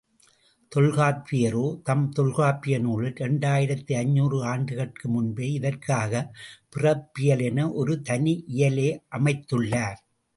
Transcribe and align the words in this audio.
தொல்காப்பியரோ 0.71 1.81
தம் 1.81 2.11
தொல்காப்பிய 2.11 2.79
நூலில் 2.79 3.13
இரண்டாயிரத்தைந்நூறு 3.13 4.39
ஆண்டுகட்கு 4.43 5.09
முன்பே, 5.09 5.51
இதற்காகப் 5.51 6.31
பிறப்பியல் 6.75 7.43
என 7.43 7.71
ஒரு 7.71 8.01
தனி 8.01 8.43
இயலே 8.47 8.89
அமைத்துள்ளார். 9.11 9.99